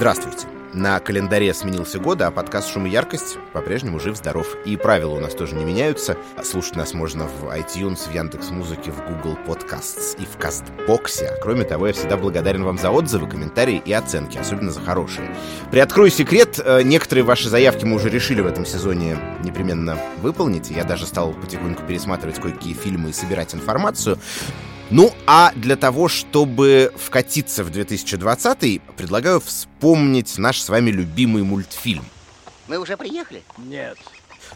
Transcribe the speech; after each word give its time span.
Здравствуйте. 0.00 0.46
На 0.72 0.98
календаре 0.98 1.52
сменился 1.52 1.98
год, 1.98 2.22
а 2.22 2.30
подкаст 2.30 2.70
«Шум 2.70 2.86
и 2.86 2.88
яркость» 2.88 3.36
по-прежнему 3.52 4.00
жив-здоров. 4.00 4.56
И 4.64 4.78
правила 4.78 5.10
у 5.10 5.20
нас 5.20 5.34
тоже 5.34 5.54
не 5.54 5.62
меняются. 5.62 6.16
Слушать 6.42 6.76
нас 6.76 6.94
можно 6.94 7.26
в 7.26 7.44
iTunes, 7.54 8.08
в 8.08 8.14
Яндекс.Музыке, 8.14 8.92
в 8.92 9.04
Google 9.06 9.36
Podcasts 9.46 10.16
и 10.18 10.24
в 10.24 10.38
Кастбоксе. 10.38 11.26
А 11.26 11.36
кроме 11.42 11.64
того, 11.64 11.86
я 11.86 11.92
всегда 11.92 12.16
благодарен 12.16 12.64
вам 12.64 12.78
за 12.78 12.90
отзывы, 12.90 13.28
комментарии 13.28 13.82
и 13.84 13.92
оценки, 13.92 14.38
особенно 14.38 14.70
за 14.70 14.80
хорошие. 14.80 15.36
Приоткрою 15.70 16.10
секрет, 16.10 16.58
э, 16.64 16.80
некоторые 16.80 17.24
ваши 17.24 17.50
заявки 17.50 17.84
мы 17.84 17.96
уже 17.96 18.08
решили 18.08 18.40
в 18.40 18.46
этом 18.46 18.64
сезоне 18.64 19.18
непременно 19.44 19.98
выполнить. 20.22 20.70
Я 20.70 20.84
даже 20.84 21.04
стал 21.04 21.34
потихоньку 21.34 21.82
пересматривать 21.82 22.40
кое-какие 22.40 22.72
фильмы 22.72 23.10
и 23.10 23.12
собирать 23.12 23.54
информацию. 23.54 24.18
Ну, 24.90 25.12
а 25.26 25.52
для 25.54 25.76
того, 25.76 26.08
чтобы 26.08 26.92
вкатиться 26.96 27.62
в 27.62 27.70
2020 27.70 28.82
предлагаю 28.96 29.40
вспомнить 29.40 30.36
наш 30.36 30.60
с 30.60 30.68
вами 30.68 30.90
любимый 30.90 31.44
мультфильм. 31.44 32.04
Мы 32.66 32.76
уже 32.78 32.96
приехали? 32.96 33.42
Нет. 33.56 33.96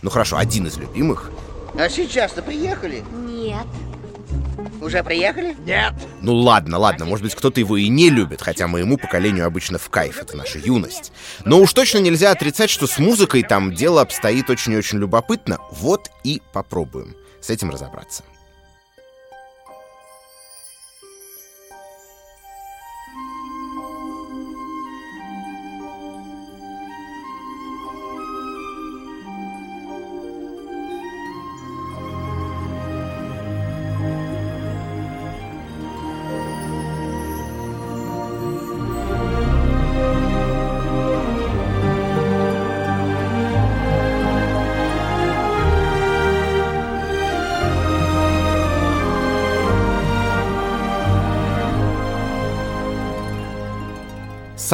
Ну 0.02 0.10
хорошо, 0.10 0.36
один 0.36 0.66
из 0.66 0.76
любимых. 0.76 1.30
А 1.78 1.88
сейчас-то 1.88 2.42
приехали? 2.42 3.04
Нет. 3.26 3.66
Уже 4.80 5.04
приехали? 5.04 5.56
Нет. 5.64 5.94
Ну 6.20 6.34
ладно, 6.34 6.78
ладно, 6.78 7.04
может 7.04 7.24
быть, 7.24 7.34
кто-то 7.34 7.60
его 7.60 7.76
и 7.76 7.88
не 7.88 8.10
любит, 8.10 8.42
хотя 8.42 8.66
моему 8.66 8.98
поколению 8.98 9.46
обычно 9.46 9.78
в 9.78 9.88
кайф, 9.88 10.20
это 10.20 10.36
наша 10.36 10.58
юность. 10.58 11.12
Но 11.44 11.60
уж 11.60 11.72
точно 11.72 11.98
нельзя 11.98 12.32
отрицать, 12.32 12.70
что 12.70 12.86
с 12.86 12.98
музыкой 12.98 13.42
там 13.44 13.72
дело 13.72 14.00
обстоит 14.00 14.50
очень 14.50 14.72
и 14.72 14.76
очень 14.76 14.98
любопытно. 14.98 15.58
Вот 15.70 16.10
и 16.24 16.42
попробуем 16.52 17.14
с 17.40 17.50
этим 17.50 17.70
разобраться. 17.70 18.24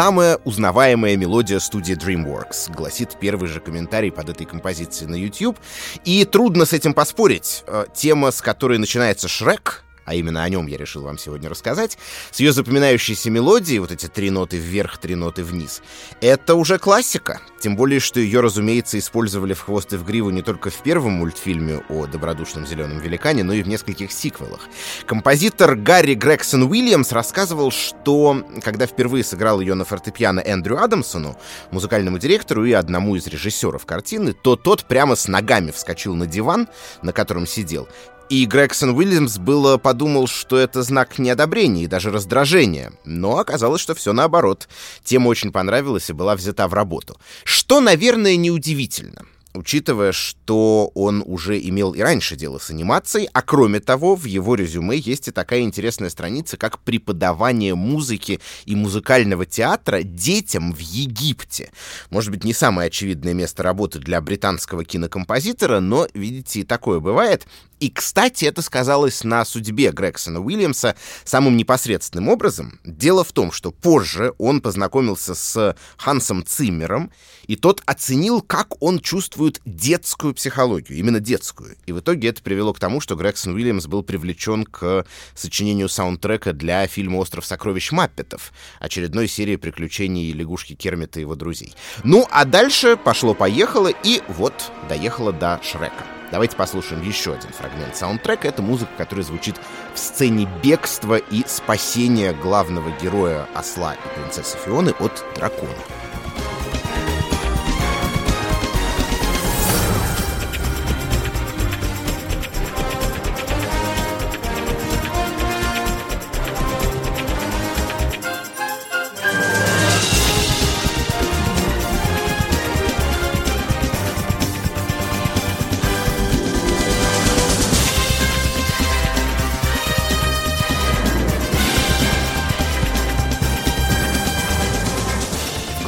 Самая 0.01 0.39
узнаваемая 0.47 1.15
мелодия 1.19 1.59
студии 1.59 1.95
DreamWorks, 1.95 2.75
гласит 2.75 3.19
первый 3.20 3.51
же 3.51 3.61
комментарий 3.61 4.11
под 4.11 4.31
этой 4.31 4.47
композицией 4.47 5.11
на 5.11 5.15
YouTube. 5.15 5.59
И 6.06 6.25
трудно 6.25 6.65
с 6.65 6.73
этим 6.73 6.95
поспорить. 6.95 7.65
Э, 7.67 7.84
Тема, 7.93 8.31
с 8.31 8.41
которой 8.41 8.78
начинается 8.78 9.28
Шрек, 9.28 9.84
а 10.11 10.14
именно 10.14 10.42
о 10.42 10.48
нем 10.48 10.66
я 10.66 10.77
решил 10.77 11.03
вам 11.03 11.19
сегодня 11.19 11.48
рассказать, 11.48 11.97
с 12.33 12.41
ее 12.41 12.53
запоминающейся 12.53 13.30
мелодией, 13.30 13.78
вот 13.78 13.92
эти 13.92 14.06
три 14.06 14.30
ноты 14.30 14.56
вверх, 14.56 14.98
три 14.98 15.14
ноты 15.14 15.44
вниз, 15.44 15.83
это 16.20 16.56
уже 16.56 16.80
классика. 16.80 17.41
Тем 17.61 17.77
более, 17.77 18.00
что 18.00 18.19
ее, 18.19 18.41
разумеется, 18.41 18.98
использовали 18.98 19.55
в 19.55 19.61
хвост 19.61 19.92
и 19.92 19.97
в 19.97 20.05
гриву 20.05 20.31
не 20.31 20.42
только 20.42 20.70
в 20.70 20.83
первом 20.83 21.12
мультфильме 21.12 21.84
о 21.88 22.06
добродушном 22.06 22.66
зеленом 22.66 22.98
великане, 22.98 23.44
но 23.44 23.53
и 23.53 23.62
в 23.62 23.69
нескольких 23.69 24.11
сиквелах. 24.11 24.62
Композитор 25.06 25.77
Гарри 25.77 26.14
Грегсон 26.14 26.64
Уильямс 26.64 27.12
рассказывал, 27.12 27.70
что 27.70 28.44
когда 28.64 28.86
впервые 28.86 29.22
сыграл 29.22 29.61
ее 29.61 29.75
на 29.75 29.84
фортепиано 29.84 30.41
Эндрю 30.41 30.83
Адамсону, 30.83 31.38
музыкальному 31.70 32.19
директору 32.19 32.64
и 32.64 32.72
одному 32.72 33.14
из 33.14 33.28
режиссеров 33.28 33.86
картины, 33.86 34.33
то 34.33 34.56
тот 34.56 34.86
прямо 34.86 35.14
с 35.14 35.28
ногами 35.28 35.71
вскочил 35.71 36.16
на 36.16 36.27
диван, 36.27 36.66
на 37.03 37.12
котором 37.12 37.47
сидел, 37.47 37.88
и 38.30 38.46
Грегсон 38.46 38.91
Уильямс 38.91 39.38
было 39.38 39.76
подумал, 39.76 40.28
что 40.28 40.56
это 40.56 40.84
знак 40.84 41.18
неодобрения 41.18 41.84
и 41.84 41.88
даже 41.88 42.12
раздражения. 42.12 42.92
Но 43.04 43.38
оказалось, 43.38 43.82
что 43.82 43.96
все 43.96 44.12
наоборот. 44.12 44.68
Тема 45.02 45.26
очень 45.28 45.50
понравилась 45.50 46.08
и 46.08 46.14
была 46.14 46.36
взята 46.36 46.68
в 46.68 46.74
работу. 46.74 47.18
Что, 47.44 47.80
наверное, 47.80 48.36
неудивительно 48.36 49.26
учитывая, 49.54 50.12
что 50.12 50.91
он 50.94 51.22
уже 51.26 51.58
имел 51.58 51.92
и 51.92 52.00
раньше 52.00 52.36
дело 52.36 52.58
с 52.58 52.70
анимацией, 52.70 53.28
а 53.32 53.42
кроме 53.42 53.80
того, 53.80 54.14
в 54.14 54.24
его 54.24 54.54
резюме 54.54 54.97
есть 54.97 55.28
и 55.28 55.32
такая 55.32 55.62
интересная 55.62 56.10
страница, 56.10 56.56
как 56.56 56.78
преподавание 56.80 57.74
музыки 57.74 58.41
и 58.64 58.76
музыкального 58.76 59.47
театра 59.47 60.02
детям 60.02 60.72
в 60.72 60.78
Египте. 60.78 61.70
Может 62.10 62.30
быть, 62.30 62.44
не 62.44 62.52
самое 62.52 62.88
очевидное 62.88 63.34
место 63.34 63.62
работы 63.62 63.98
для 63.98 64.20
британского 64.20 64.84
кинокомпозитора, 64.84 65.80
но, 65.80 66.06
видите, 66.14 66.60
и 66.60 66.64
такое 66.64 67.00
бывает. 67.00 67.47
И, 67.80 67.88
кстати, 67.88 68.44
это 68.44 68.60
сказалось 68.60 69.24
на 69.24 69.44
судьбе 69.46 69.91
Грегсона 69.91 70.41
Уильямса 70.41 70.96
самым 71.24 71.56
непосредственным 71.56 72.28
образом. 72.28 72.78
Дело 72.84 73.24
в 73.24 73.32
том, 73.32 73.50
что 73.50 73.72
позже 73.72 74.34
он 74.36 74.60
познакомился 74.60 75.34
с 75.34 75.74
Хансом 75.96 76.44
Циммером, 76.44 77.10
и 77.46 77.56
тот 77.56 77.82
оценил, 77.86 78.42
как 78.42 78.80
он 78.82 79.00
чувствует 79.00 79.62
детскую 79.64 80.34
психологию, 80.34 80.98
именно 80.98 81.20
детскую. 81.20 81.76
И 81.86 81.92
в 81.92 82.00
итоге 82.00 82.28
это 82.28 82.42
привело 82.42 82.74
к 82.74 82.78
тому, 82.78 83.00
что 83.00 83.16
Грегсон 83.16 83.54
Уильямс 83.54 83.86
был 83.86 84.02
привлечен 84.02 84.64
к 84.64 85.06
сочинению 85.34 85.88
саундтрека 85.88 86.52
для 86.52 86.86
фильма 86.86 87.16
«Остров 87.16 87.47
сокровищ 87.47 87.92
Маппетов», 87.92 88.52
очередной 88.78 89.26
серии 89.26 89.56
приключений 89.56 90.32
лягушки 90.32 90.74
Кермита 90.74 91.18
и 91.18 91.22
его 91.22 91.34
друзей. 91.34 91.74
Ну, 92.04 92.26
а 92.30 92.44
дальше 92.44 92.98
пошло-поехало, 92.98 93.91
и 94.04 94.22
вот 94.28 94.70
доехало 94.88 95.32
до 95.32 95.58
Шрека. 95.62 96.19
Давайте 96.30 96.56
послушаем 96.56 97.02
еще 97.02 97.34
один 97.34 97.50
фрагмент 97.50 97.96
саундтрека. 97.96 98.46
Это 98.46 98.62
музыка, 98.62 98.92
которая 98.96 99.24
звучит 99.24 99.56
в 99.94 99.98
сцене 99.98 100.48
бегства 100.62 101.16
и 101.16 101.44
спасения 101.46 102.32
главного 102.32 102.91
героя 103.02 103.48
осла 103.54 103.94
и 103.94 104.20
принцессы 104.20 104.56
Фионы 104.58 104.94
от 105.00 105.24
дракона. 105.34 105.74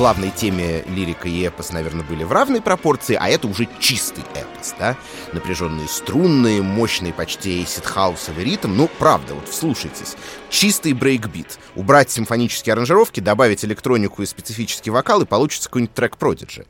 Главной 0.02 0.32
теме 0.32 0.82
лирика 0.88 1.28
и 1.28 1.42
эпос, 1.42 1.70
наверное, 1.70 2.04
были 2.04 2.24
в 2.24 2.32
равной 2.32 2.60
пропорции, 2.60 3.16
а 3.20 3.28
это 3.28 3.46
уже 3.46 3.68
чистый 3.78 4.24
эпос, 4.34 4.74
да? 4.76 4.96
Напряженные 5.32 5.86
струнные, 5.86 6.60
мощный 6.60 7.12
почти 7.12 7.64
эйсид-хаусовый 7.64 8.44
ритм. 8.44 8.74
Ну, 8.74 8.90
правда, 8.98 9.34
вот 9.34 9.48
вслушайтесь. 9.48 10.16
Чистый 10.50 10.92
брейкбит. 10.92 11.56
Убрать 11.76 12.10
симфонические 12.10 12.72
аранжировки, 12.72 13.20
добавить 13.20 13.64
электронику 13.64 14.22
и 14.22 14.26
специфический 14.26 14.90
вокал, 14.90 15.22
и 15.22 15.24
получится 15.24 15.68
какой-нибудь 15.68 15.94
трек 15.94 16.16
Продиджи. 16.16 16.66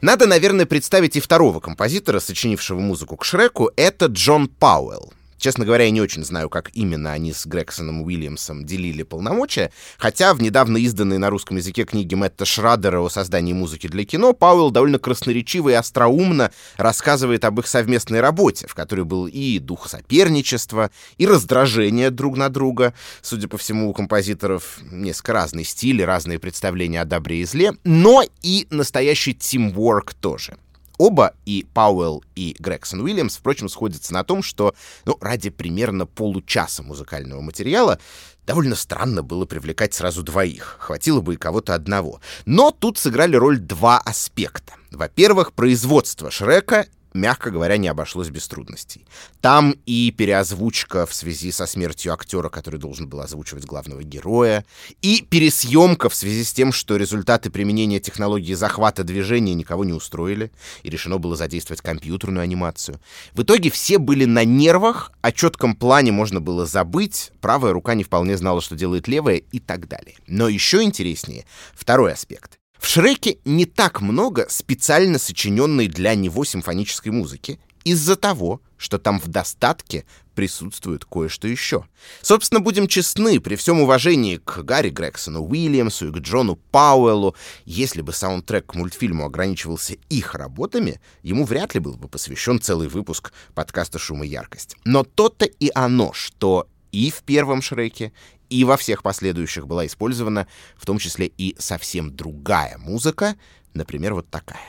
Надо, 0.00 0.28
наверное, 0.28 0.64
представить 0.64 1.16
и 1.16 1.20
второго 1.20 1.58
композитора, 1.58 2.20
сочинившего 2.20 2.78
музыку 2.78 3.16
к 3.16 3.24
Шреку. 3.24 3.72
Это 3.74 4.06
Джон 4.06 4.46
Пауэлл. 4.46 5.12
Честно 5.38 5.64
говоря, 5.64 5.84
я 5.84 5.90
не 5.90 6.00
очень 6.00 6.24
знаю, 6.24 6.48
как 6.48 6.70
именно 6.74 7.12
они 7.12 7.32
с 7.32 7.46
Грегсоном 7.46 8.02
Уильямсом 8.02 8.64
делили 8.64 9.02
полномочия, 9.02 9.70
хотя 9.98 10.32
в 10.34 10.40
недавно 10.40 10.78
изданной 10.78 11.18
на 11.18 11.30
русском 11.30 11.56
языке 11.56 11.84
книге 11.84 12.16
Мэтта 12.16 12.44
Шрадера 12.44 13.00
о 13.00 13.08
создании 13.08 13.52
музыки 13.52 13.86
для 13.86 14.04
кино 14.04 14.32
Пауэлл 14.32 14.70
довольно 14.70 14.98
красноречиво 14.98 15.70
и 15.70 15.74
остроумно 15.74 16.50
рассказывает 16.76 17.44
об 17.44 17.60
их 17.60 17.66
совместной 17.66 18.20
работе, 18.20 18.66
в 18.66 18.74
которой 18.74 19.04
был 19.04 19.26
и 19.26 19.58
дух 19.58 19.88
соперничества, 19.88 20.90
и 21.18 21.26
раздражение 21.26 22.10
друг 22.10 22.36
на 22.36 22.48
друга. 22.48 22.94
Судя 23.22 23.48
по 23.48 23.58
всему, 23.58 23.90
у 23.90 23.92
композиторов 23.92 24.78
несколько 24.90 25.34
разный 25.34 25.64
стиль, 25.64 26.02
разные 26.04 26.38
представления 26.38 27.02
о 27.02 27.04
добре 27.04 27.42
и 27.42 27.44
зле, 27.44 27.72
но 27.84 28.22
и 28.42 28.66
настоящий 28.70 29.34
тимворк 29.34 30.14
тоже. 30.14 30.56
Оба, 30.98 31.34
и 31.44 31.66
Пауэлл, 31.74 32.24
и 32.34 32.56
Грегсон 32.58 33.00
Уильямс, 33.00 33.36
впрочем, 33.36 33.68
сходятся 33.68 34.12
на 34.12 34.24
том, 34.24 34.42
что 34.42 34.74
ну, 35.04 35.16
ради 35.20 35.50
примерно 35.50 36.06
получаса 36.06 36.82
музыкального 36.82 37.40
материала 37.40 37.98
довольно 38.46 38.76
странно 38.76 39.22
было 39.22 39.44
привлекать 39.44 39.94
сразу 39.94 40.22
двоих. 40.22 40.76
Хватило 40.80 41.20
бы 41.20 41.34
и 41.34 41.38
кого-то 41.38 41.74
одного. 41.74 42.20
Но 42.44 42.70
тут 42.70 42.98
сыграли 42.98 43.36
роль 43.36 43.58
два 43.58 43.98
аспекта. 43.98 44.74
Во-первых, 44.90 45.52
производство 45.52 46.30
Шрека 46.30 46.86
мягко 47.16 47.50
говоря, 47.50 47.76
не 47.76 47.88
обошлось 47.88 48.28
без 48.28 48.46
трудностей. 48.46 49.06
Там 49.40 49.74
и 49.86 50.10
переозвучка 50.10 51.06
в 51.06 51.14
связи 51.14 51.50
со 51.50 51.66
смертью 51.66 52.12
актера, 52.12 52.48
который 52.48 52.78
должен 52.78 53.08
был 53.08 53.20
озвучивать 53.20 53.64
главного 53.64 54.02
героя, 54.02 54.64
и 55.02 55.22
пересъемка 55.28 56.08
в 56.08 56.14
связи 56.14 56.44
с 56.44 56.52
тем, 56.52 56.72
что 56.72 56.96
результаты 56.96 57.50
применения 57.50 58.00
технологии 58.00 58.54
захвата 58.54 59.04
движения 59.04 59.54
никого 59.54 59.84
не 59.84 59.92
устроили, 59.92 60.52
и 60.82 60.90
решено 60.90 61.18
было 61.18 61.36
задействовать 61.36 61.80
компьютерную 61.80 62.42
анимацию. 62.42 63.00
В 63.32 63.42
итоге 63.42 63.70
все 63.70 63.98
были 63.98 64.24
на 64.24 64.44
нервах, 64.44 65.12
о 65.22 65.32
четком 65.32 65.74
плане 65.74 66.12
можно 66.12 66.40
было 66.40 66.66
забыть, 66.66 67.32
правая 67.40 67.72
рука 67.72 67.94
не 67.94 68.04
вполне 68.04 68.36
знала, 68.36 68.60
что 68.60 68.76
делает 68.76 69.08
левая 69.08 69.36
и 69.36 69.58
так 69.58 69.88
далее. 69.88 70.16
Но 70.26 70.48
еще 70.48 70.82
интереснее 70.82 71.44
второй 71.74 72.12
аспект. 72.12 72.58
В 72.78 72.88
Шреке 72.88 73.38
не 73.44 73.64
так 73.64 74.00
много 74.00 74.46
специально 74.48 75.18
сочиненной 75.18 75.88
для 75.88 76.14
него 76.14 76.44
симфонической 76.44 77.12
музыки 77.12 77.58
из-за 77.84 78.16
того, 78.16 78.60
что 78.76 78.98
там 78.98 79.20
в 79.20 79.28
достатке 79.28 80.04
присутствует 80.34 81.04
кое-что 81.04 81.48
еще. 81.48 81.86
Собственно, 82.20 82.60
будем 82.60 82.88
честны, 82.88 83.40
при 83.40 83.56
всем 83.56 83.80
уважении 83.80 84.36
к 84.36 84.58
Гарри 84.62 84.90
Грексону 84.90 85.42
Уильямсу 85.42 86.08
и 86.08 86.12
к 86.12 86.18
Джону 86.18 86.56
Пауэллу, 86.56 87.34
если 87.64 88.02
бы 88.02 88.12
саундтрек 88.12 88.66
к 88.66 88.74
мультфильму 88.74 89.24
ограничивался 89.24 89.94
их 90.10 90.34
работами, 90.34 91.00
ему 91.22 91.44
вряд 91.44 91.74
ли 91.74 91.80
был 91.80 91.94
бы 91.94 92.08
посвящен 92.08 92.60
целый 92.60 92.88
выпуск 92.88 93.32
подкаста 93.54 93.98
«Шум 93.98 94.24
и 94.24 94.28
яркость». 94.28 94.76
Но 94.84 95.04
то-то 95.04 95.46
и 95.46 95.70
оно, 95.74 96.12
что 96.12 96.68
и 96.92 97.10
в 97.10 97.22
первом 97.22 97.62
Шреке, 97.62 98.12
и 98.50 98.64
во 98.64 98.76
всех 98.76 99.02
последующих 99.02 99.66
была 99.66 99.86
использована 99.86 100.46
в 100.76 100.86
том 100.86 100.98
числе 100.98 101.26
и 101.26 101.54
совсем 101.58 102.14
другая 102.14 102.78
музыка, 102.78 103.36
например, 103.74 104.14
вот 104.14 104.30
такая. 104.30 104.60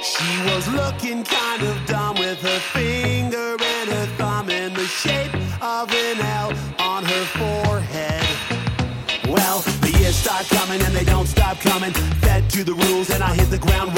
She 0.00 0.44
was 0.46 0.66
looking 0.68 1.24
kind 1.24 1.62
of 1.62 1.76
dumb 1.86 2.16
with 2.16 2.40
her 2.40 2.60
finger 2.72 3.56
and 3.60 3.90
her 3.90 4.06
thumb 4.16 4.48
in 4.48 4.72
the 4.72 4.86
shape 4.86 5.34
of 5.60 5.92
an 5.92 6.20
L 6.20 6.52
on 6.78 7.04
her 7.04 7.24
forehead. 7.36 8.24
Well, 9.28 9.60
the 9.82 9.90
years 9.98 10.16
start 10.16 10.46
coming 10.48 10.80
and 10.80 10.94
they 10.94 11.04
don't 11.04 11.26
stop 11.26 11.58
coming. 11.60 11.92
Fed 12.22 12.48
to 12.50 12.64
the 12.64 12.74
rules 12.74 13.10
and 13.10 13.22
I 13.22 13.34
hit 13.34 13.50
the 13.50 13.58
ground 13.58 13.97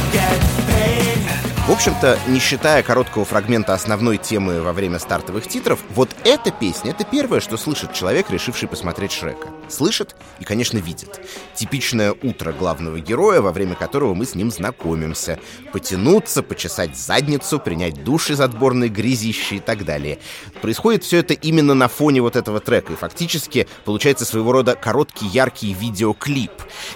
В 1.71 1.73
общем-то, 1.73 2.19
не 2.27 2.39
считая 2.39 2.83
короткого 2.83 3.23
фрагмента 3.23 3.73
основной 3.73 4.17
темы 4.17 4.61
во 4.61 4.73
время 4.73 4.99
стартовых 4.99 5.47
титров, 5.47 5.79
вот 5.91 6.09
эта 6.25 6.51
песня— 6.51 6.91
это 6.91 7.05
первое, 7.05 7.39
что 7.39 7.55
слышит 7.55 7.93
человек, 7.93 8.29
решивший 8.29 8.67
посмотреть 8.67 9.13
Шрека. 9.13 9.47
Слышит 9.71 10.15
и, 10.39 10.43
конечно, 10.43 10.77
видит. 10.77 11.21
Типичное 11.55 12.13
утро 12.21 12.51
главного 12.51 12.99
героя, 12.99 13.41
во 13.41 13.51
время 13.51 13.75
которого 13.75 14.13
мы 14.13 14.25
с 14.25 14.35
ним 14.35 14.51
знакомимся. 14.51 15.39
Потянуться, 15.71 16.43
почесать 16.43 16.97
задницу, 16.97 17.59
принять 17.59 18.03
душ 18.03 18.29
из 18.29 18.41
отборной 18.41 18.89
грязищи 18.89 19.55
и 19.55 19.59
так 19.59 19.85
далее. 19.85 20.19
Происходит 20.61 21.03
все 21.03 21.17
это 21.17 21.33
именно 21.33 21.73
на 21.73 21.87
фоне 21.87 22.21
вот 22.21 22.35
этого 22.35 22.59
трека, 22.59 22.93
и 22.93 22.95
фактически 22.95 23.67
получается 23.85 24.25
своего 24.25 24.51
рода 24.51 24.75
короткий 24.75 25.27
яркий 25.27 25.73
видеоклип. 25.73 26.51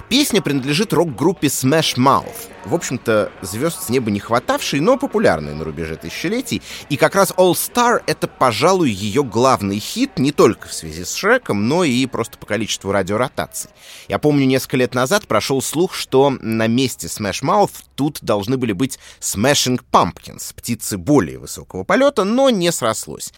Песня 0.08 0.42
принадлежит 0.42 0.92
рок-группе 0.92 1.46
Smash 1.48 1.96
Mouth. 1.96 2.50
В 2.66 2.74
общем-то, 2.74 3.30
звезд 3.42 3.84
с 3.84 3.88
неба 3.88 4.10
не 4.10 4.18
хватавший, 4.18 4.80
но 4.80 4.96
популярный 4.96 5.54
на 5.54 5.64
рубеже 5.64 5.94
тысячелетий. 5.94 6.62
И 6.88 6.96
как 6.96 7.14
раз 7.14 7.32
All 7.36 7.52
Star— 7.52 8.02
это, 8.06 8.26
пожалуй, 8.26 8.90
ее 8.90 9.22
главный 9.22 9.78
хит 9.78 10.18
не 10.18 10.32
только 10.32 10.66
в 10.66 10.72
связи 10.72 11.04
с 11.04 11.14
Шреком, 11.14 11.68
но 11.68 11.84
и 11.84 12.04
просто 12.06 12.38
по 12.38 12.44
количеству 12.44 12.65
радиоротаций. 12.92 13.70
Я 14.08 14.18
помню, 14.18 14.46
несколько 14.46 14.76
лет 14.76 14.94
назад 14.94 15.26
прошел 15.26 15.62
слух, 15.62 15.94
что 15.94 16.30
на 16.40 16.66
месте 16.66 17.06
Smash 17.06 17.42
Mouth 17.42 17.84
тут 17.94 18.18
должны 18.22 18.56
были 18.56 18.72
быть 18.72 18.98
Smashing 19.20 19.80
Pumpkins, 19.92 20.54
птицы 20.54 20.98
более 20.98 21.38
высокого 21.38 21.84
полета, 21.84 22.24
но 22.24 22.50
не 22.50 22.72
срослось. 22.72 23.32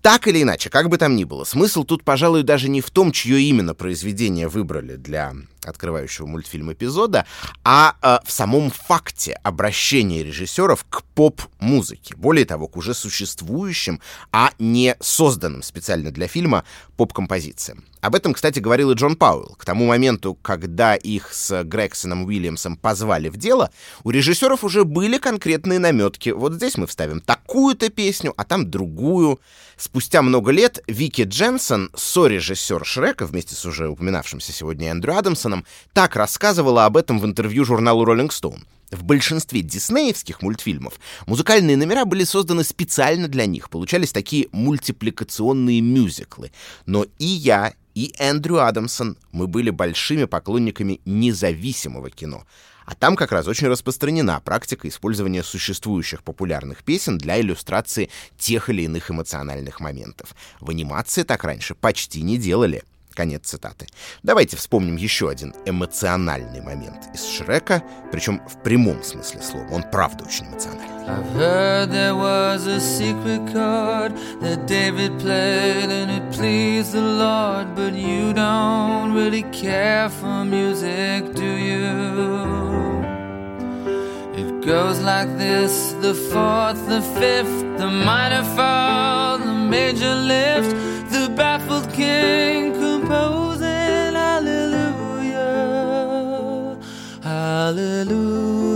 Так 0.00 0.26
или 0.26 0.42
иначе, 0.42 0.68
как 0.68 0.88
бы 0.88 0.98
там 0.98 1.14
ни 1.14 1.24
было, 1.24 1.44
смысл 1.44 1.84
тут, 1.84 2.02
пожалуй, 2.02 2.42
даже 2.42 2.68
не 2.68 2.80
в 2.80 2.90
том, 2.90 3.12
чье 3.12 3.40
именно 3.40 3.74
произведение 3.74 4.48
выбрали 4.48 4.96
для 4.96 5.32
открывающего 5.64 6.26
мультфильм 6.26 6.72
эпизода, 6.72 7.26
а 7.64 7.96
э, 8.02 8.18
в 8.24 8.32
самом 8.32 8.70
факте 8.70 9.38
обращения 9.42 10.22
режиссеров 10.22 10.84
к 10.88 11.02
поп-музыке. 11.14 12.14
Более 12.16 12.44
того, 12.44 12.68
к 12.68 12.76
уже 12.76 12.94
существующим, 12.94 14.00
а 14.32 14.52
не 14.58 14.96
созданным 15.00 15.62
специально 15.62 16.10
для 16.10 16.28
фильма 16.28 16.64
поп-композициям. 16.96 17.84
Об 18.02 18.16
этом, 18.16 18.34
кстати, 18.34 18.58
говорил 18.58 18.90
и 18.90 18.94
Джон 18.94 19.14
Пауэлл. 19.14 19.54
К 19.56 19.64
тому 19.64 19.86
моменту, 19.86 20.34
когда 20.42 20.96
их 20.96 21.32
с 21.32 21.62
Грексоном 21.62 22.24
Уильямсом 22.24 22.76
позвали 22.76 23.28
в 23.28 23.36
дело, 23.36 23.70
у 24.02 24.10
режиссеров 24.10 24.64
уже 24.64 24.84
были 24.84 25.18
конкретные 25.18 25.78
наметки. 25.78 26.30
Вот 26.30 26.54
здесь 26.54 26.76
мы 26.76 26.88
вставим 26.88 27.20
такую-то 27.20 27.90
песню, 27.90 28.34
а 28.36 28.44
там 28.44 28.68
другую. 28.68 29.40
Спустя 29.76 30.22
много 30.22 30.50
лет 30.50 30.82
Вики 30.88 31.22
Дженсон, 31.22 31.90
сорежиссер 31.94 32.84
Шрека, 32.84 33.24
вместе 33.26 33.54
с 33.54 33.64
уже 33.64 33.88
упоминавшимся 33.88 34.52
сегодня 34.52 34.90
Эндрю 34.90 35.16
Адамсоном, 35.16 35.51
так 35.92 36.16
рассказывала 36.16 36.86
об 36.86 36.96
этом 36.96 37.18
в 37.20 37.26
интервью 37.26 37.64
журналу 37.64 38.04
Rolling 38.04 38.30
Stone. 38.30 38.62
В 38.92 39.04
большинстве 39.04 39.62
диснеевских 39.62 40.42
мультфильмов 40.42 41.00
музыкальные 41.26 41.78
номера 41.78 42.04
были 42.04 42.24
созданы 42.24 42.62
специально 42.62 43.26
для 43.26 43.46
них, 43.46 43.70
получались 43.70 44.12
такие 44.12 44.48
мультипликационные 44.52 45.80
мюзиклы. 45.80 46.52
Но 46.84 47.06
и 47.18 47.24
я, 47.24 47.72
и 47.94 48.14
Эндрю 48.18 48.60
Адамсон, 48.60 49.16
мы 49.32 49.46
были 49.46 49.70
большими 49.70 50.24
поклонниками 50.24 51.00
независимого 51.06 52.10
кино. 52.10 52.44
А 52.84 52.94
там 52.94 53.16
как 53.16 53.32
раз 53.32 53.46
очень 53.46 53.68
распространена 53.68 54.40
практика 54.40 54.88
использования 54.88 55.42
существующих 55.42 56.22
популярных 56.22 56.84
песен 56.84 57.16
для 57.16 57.40
иллюстрации 57.40 58.10
тех 58.36 58.68
или 58.68 58.82
иных 58.82 59.10
эмоциональных 59.10 59.80
моментов. 59.80 60.34
В 60.60 60.68
анимации 60.68 61.22
так 61.22 61.44
раньше 61.44 61.74
почти 61.74 62.22
не 62.22 62.36
делали. 62.36 62.82
Конец 63.12 63.46
цитаты. 63.46 63.86
Давайте 64.22 64.56
вспомним 64.56 64.96
еще 64.96 65.28
один 65.28 65.54
эмоциональный 65.66 66.60
момент 66.60 67.08
из 67.14 67.24
Шрека, 67.24 67.82
причем 68.10 68.40
в 68.48 68.62
прямом 68.62 69.02
смысле 69.02 69.42
слова. 69.42 69.66
Он 69.70 69.82
правда 69.82 70.24
очень 70.24 70.46
эмоциональный. 70.46 70.92
It 84.34 84.64
goes 84.64 85.00
like 85.00 85.28
this 85.36 85.92
the 86.00 86.14
fourth, 86.14 86.86
the 86.88 87.02
fifth, 87.18 87.78
the 87.78 87.90
minor 87.90 88.44
fall, 88.56 89.38
the 89.38 89.52
major 89.52 90.14
lift, 90.14 90.70
the 91.12 91.28
baffled 91.36 91.92
king 91.92 92.61
composing 93.12 94.14
hallelujah, 94.14 95.42
hallelujah. 97.22 98.72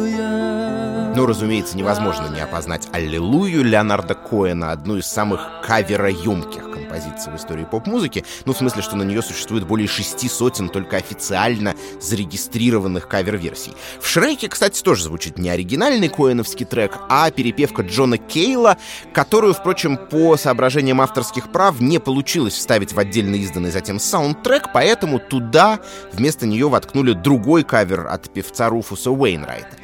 Ну, 1.16 1.24
разумеется, 1.24 1.76
невозможно 1.78 2.28
не 2.28 2.40
опознать 2.40 2.88
«Аллилуйю» 2.92 3.64
Леонарда 3.64 4.14
Коэна, 4.14 4.72
одну 4.72 4.96
из 4.98 5.06
самых 5.06 5.62
кавероемких 5.66 6.75
композиций 6.96 7.32
в 7.32 7.36
истории 7.36 7.64
поп-музыки. 7.64 8.24
Ну, 8.44 8.52
в 8.52 8.56
смысле, 8.56 8.82
что 8.82 8.96
на 8.96 9.02
нее 9.02 9.22
существует 9.22 9.66
более 9.66 9.88
шести 9.88 10.28
сотен 10.28 10.68
только 10.68 10.96
официально 10.96 11.74
зарегистрированных 12.00 13.08
кавер-версий. 13.08 13.74
В 14.00 14.06
«Шреке», 14.06 14.48
кстати, 14.48 14.82
тоже 14.82 15.04
звучит 15.04 15.38
не 15.38 15.50
оригинальный 15.50 16.08
коэновский 16.08 16.64
трек, 16.64 16.98
а 17.08 17.30
перепевка 17.30 17.82
Джона 17.82 18.18
Кейла, 18.18 18.78
которую, 19.12 19.54
впрочем, 19.54 19.96
по 19.96 20.36
соображениям 20.36 21.00
авторских 21.00 21.52
прав 21.52 21.80
не 21.80 21.98
получилось 21.98 22.54
вставить 22.54 22.92
в 22.92 22.98
отдельно 22.98 23.34
изданный 23.34 23.70
затем 23.70 23.98
саундтрек, 23.98 24.72
поэтому 24.72 25.18
туда 25.18 25.80
вместо 26.12 26.46
нее 26.46 26.68
воткнули 26.68 27.12
другой 27.12 27.64
кавер 27.64 28.06
от 28.06 28.32
певца 28.32 28.68
Руфуса 28.68 29.10
Уэйнрайта. 29.10 29.76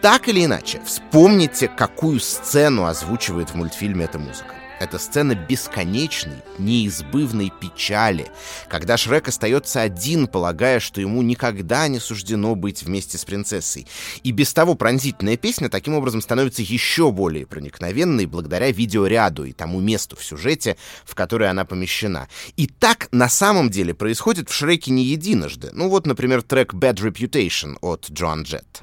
Так 0.00 0.28
или 0.28 0.44
иначе, 0.44 0.80
вспомните, 0.84 1.68
какую 1.68 2.20
сцену 2.20 2.84
озвучивает 2.84 3.50
в 3.50 3.54
мультфильме 3.54 4.04
эта 4.04 4.18
музыка. 4.18 4.54
Это 4.80 4.98
сцена 4.98 5.34
бесконечной, 5.34 6.42
неизбывной 6.58 7.52
печали, 7.60 8.26
когда 8.68 8.96
Шрек 8.96 9.28
остается 9.28 9.80
один, 9.80 10.26
полагая, 10.26 10.80
что 10.80 11.00
ему 11.00 11.22
никогда 11.22 11.86
не 11.88 12.00
суждено 12.00 12.54
быть 12.54 12.82
вместе 12.82 13.16
с 13.16 13.24
принцессой. 13.24 13.86
И 14.22 14.32
без 14.32 14.52
того 14.52 14.74
пронзительная 14.74 15.36
песня 15.36 15.68
таким 15.68 15.94
образом 15.94 16.20
становится 16.20 16.62
еще 16.62 17.12
более 17.12 17.46
проникновенной 17.46 18.26
благодаря 18.26 18.70
видеоряду 18.70 19.44
и 19.44 19.52
тому 19.52 19.80
месту 19.80 20.16
в 20.16 20.24
сюжете, 20.24 20.76
в 21.04 21.14
которое 21.14 21.50
она 21.50 21.64
помещена. 21.64 22.28
И 22.56 22.66
так 22.66 23.08
на 23.12 23.28
самом 23.28 23.70
деле 23.70 23.94
происходит 23.94 24.50
в 24.50 24.54
Шреке 24.54 24.90
не 24.90 25.04
единожды. 25.04 25.70
Ну 25.72 25.88
вот, 25.88 26.06
например, 26.06 26.42
трек 26.42 26.74
Bad 26.74 26.96
Reputation 26.96 27.76
от 27.80 28.10
Джоан 28.10 28.42
Джетт. 28.42 28.82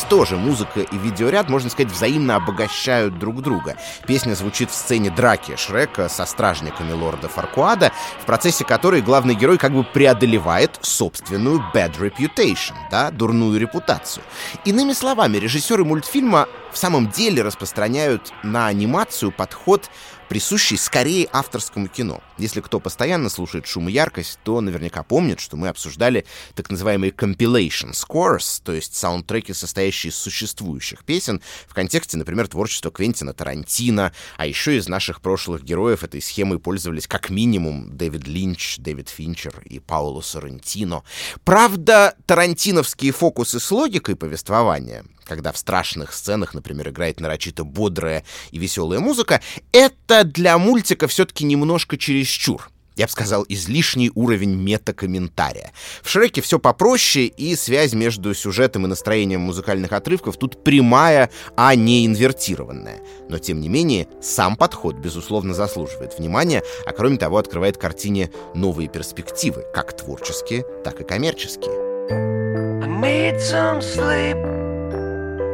Здесь 0.00 0.08
тоже 0.08 0.36
музыка 0.38 0.80
и 0.80 0.96
видеоряд, 0.96 1.50
можно 1.50 1.68
сказать, 1.68 1.92
взаимно 1.92 2.36
обогащают 2.36 3.18
друг 3.18 3.42
друга. 3.42 3.76
Песня 4.06 4.32
звучит 4.32 4.70
в 4.70 4.74
сцене 4.74 5.10
драки 5.10 5.56
Шрека 5.56 6.08
со 6.08 6.24
стражниками 6.24 6.92
лорда 6.92 7.28
Фаркуада, 7.28 7.92
в 8.22 8.24
процессе 8.24 8.64
которой 8.64 9.02
главный 9.02 9.34
герой 9.34 9.58
как 9.58 9.72
бы 9.72 9.84
преодолевает 9.84 10.78
собственную 10.80 11.62
bad 11.74 11.98
reputation, 11.98 12.72
да, 12.90 13.10
дурную 13.10 13.60
репутацию. 13.60 14.24
Иными 14.64 14.94
словами, 14.94 15.36
режиссеры 15.36 15.84
мультфильма 15.84 16.48
в 16.72 16.78
самом 16.78 17.10
деле 17.10 17.42
распространяют 17.42 18.32
на 18.42 18.66
анимацию 18.66 19.32
подход 19.32 19.90
присущий 20.30 20.78
скорее 20.78 21.28
авторскому 21.32 21.88
кино. 21.88 22.22
Если 22.38 22.60
кто 22.60 22.78
постоянно 22.78 23.28
слушает 23.28 23.66
шум 23.66 23.88
и 23.88 23.92
яркость, 23.92 24.38
то 24.44 24.60
наверняка 24.60 25.02
помнит, 25.02 25.40
что 25.40 25.56
мы 25.56 25.66
обсуждали 25.66 26.24
так 26.54 26.70
называемые 26.70 27.10
compilation 27.10 27.90
scores, 27.90 28.62
то 28.64 28.72
есть 28.72 28.94
саундтреки, 28.94 29.52
состоящие 29.52 30.12
из 30.12 30.14
существующих 30.14 31.04
песен, 31.04 31.42
в 31.66 31.74
контексте, 31.74 32.16
например, 32.16 32.46
творчества 32.46 32.92
Квентина 32.92 33.34
Тарантино, 33.34 34.12
а 34.36 34.46
еще 34.46 34.76
из 34.76 34.86
наших 34.88 35.20
прошлых 35.20 35.64
героев 35.64 36.04
этой 36.04 36.22
схемой 36.22 36.60
пользовались 36.60 37.08
как 37.08 37.30
минимум 37.30 37.96
Дэвид 37.96 38.28
Линч, 38.28 38.76
Дэвид 38.78 39.08
Финчер 39.08 39.60
и 39.64 39.80
Пауло 39.80 40.20
Соррентино. 40.20 41.02
Правда, 41.42 42.14
тарантиновские 42.26 43.10
фокусы 43.10 43.58
с 43.58 43.68
логикой 43.72 44.14
повествования 44.14 45.04
когда 45.30 45.52
в 45.52 45.58
страшных 45.58 46.12
сценах, 46.12 46.54
например, 46.54 46.88
играет 46.88 47.20
нарочито 47.20 47.62
бодрая 47.62 48.24
и 48.50 48.58
веселая 48.58 48.98
музыка, 48.98 49.40
это 49.70 50.24
для 50.24 50.58
мультика 50.58 51.06
все-таки 51.06 51.44
немножко 51.44 51.96
чересчур 51.96 52.68
я 52.96 53.06
бы 53.06 53.12
сказал, 53.12 53.46
излишний 53.48 54.10
уровень 54.14 54.56
метакомментария. 54.56 55.72
В 56.02 56.10
Шреке 56.10 56.42
все 56.42 56.58
попроще, 56.58 57.26
и 57.26 57.56
связь 57.56 57.94
между 57.94 58.34
сюжетом 58.34 58.84
и 58.84 58.88
настроением 58.88 59.40
музыкальных 59.40 59.92
отрывков 59.92 60.36
тут 60.36 60.62
прямая, 60.62 61.30
а 61.56 61.74
не 61.76 62.04
инвертированная. 62.04 63.00
Но, 63.30 63.38
тем 63.38 63.60
не 63.60 63.70
менее, 63.70 64.06
сам 64.20 64.54
подход, 64.54 64.96
безусловно, 64.96 65.54
заслуживает 65.54 66.18
внимания, 66.18 66.62
а 66.84 66.92
кроме 66.92 67.16
того, 67.16 67.38
открывает 67.38 67.78
картине 67.78 68.30
новые 68.54 68.90
перспективы, 68.90 69.64
как 69.72 69.96
творческие, 69.96 70.66
так 70.84 71.00
и 71.00 71.04
коммерческие. 71.04 71.88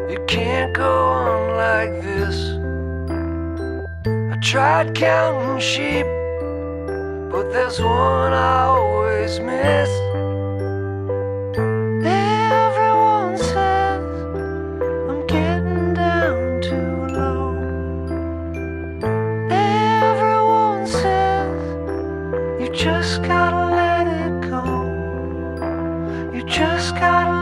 You 0.08 0.24
can't 0.28 0.72
go 0.72 1.08
on 1.08 1.56
like 1.56 2.00
this. 2.00 2.36
I 4.32 4.38
tried 4.40 4.94
counting 4.94 5.58
sheep, 5.58 6.06
but 7.32 7.50
there's 7.52 7.80
one 7.80 8.32
I 8.32 8.66
always 8.66 9.40
miss. 9.40 9.90
Everyone 12.06 13.36
says 13.36 14.04
I'm 15.10 15.26
getting 15.26 15.94
down 15.94 16.60
too 16.62 17.06
low. 17.16 17.56
Everyone 19.50 20.86
says 20.86 22.60
you 22.60 22.68
just 22.72 23.24
gotta 23.24 23.74
let 23.74 24.06
it 24.06 24.50
go. 24.50 24.62
You 26.32 26.44
just 26.44 26.94
gotta 26.94 27.35